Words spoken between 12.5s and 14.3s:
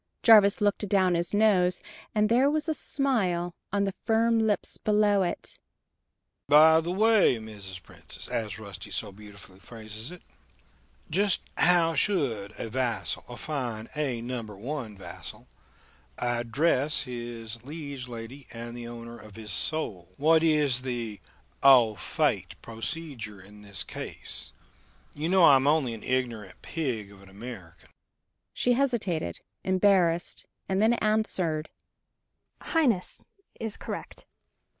a vassal, a fine A